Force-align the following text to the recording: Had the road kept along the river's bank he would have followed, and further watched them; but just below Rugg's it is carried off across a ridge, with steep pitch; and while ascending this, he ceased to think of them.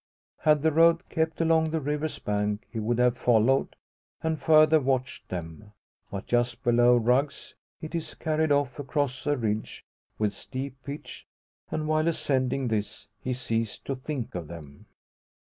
Had 0.39 0.63
the 0.63 0.71
road 0.71 1.07
kept 1.09 1.41
along 1.41 1.69
the 1.69 1.79
river's 1.79 2.17
bank 2.17 2.65
he 2.71 2.79
would 2.79 2.97
have 2.97 3.19
followed, 3.19 3.75
and 4.23 4.39
further 4.39 4.79
watched 4.79 5.29
them; 5.29 5.73
but 6.09 6.25
just 6.25 6.63
below 6.63 6.97
Rugg's 6.97 7.53
it 7.81 7.93
is 7.93 8.15
carried 8.15 8.51
off 8.51 8.79
across 8.79 9.27
a 9.27 9.37
ridge, 9.37 9.85
with 10.17 10.33
steep 10.33 10.75
pitch; 10.83 11.27
and 11.69 11.87
while 11.87 12.07
ascending 12.07 12.67
this, 12.69 13.09
he 13.21 13.35
ceased 13.35 13.85
to 13.85 13.95
think 13.95 14.33
of 14.33 14.47
them. 14.47 14.87